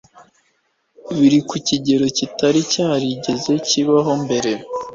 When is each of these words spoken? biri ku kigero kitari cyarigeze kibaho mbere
biri 1.17 1.39
ku 1.49 1.55
kigero 1.67 2.05
kitari 2.17 2.59
cyarigeze 2.71 3.51
kibaho 3.67 4.11
mbere 4.23 4.51